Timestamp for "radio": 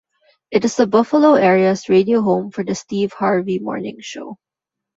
1.87-2.23